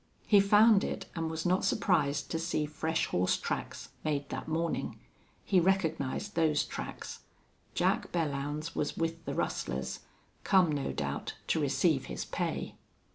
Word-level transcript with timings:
He 0.25 0.39
found 0.39 0.83
it, 0.83 1.05
and 1.15 1.29
was 1.29 1.45
not 1.45 1.63
surprised 1.63 2.31
to 2.31 2.39
see 2.39 2.65
fresh 2.65 3.05
horse 3.05 3.37
tracks, 3.37 3.89
made 4.03 4.27
that 4.29 4.47
morning. 4.47 4.97
He 5.45 5.59
recognized 5.59 6.33
those 6.33 6.63
tracks. 6.63 7.19
Jack 7.75 8.11
Belllounds 8.11 8.73
was 8.73 8.97
with 8.97 9.23
the 9.25 9.35
rustlers, 9.35 9.99
come, 10.43 10.71
no 10.71 10.91
doubt, 10.91 11.35
to 11.49 11.61
receive 11.61 12.05
his 12.05 12.25
pay. 12.25 12.73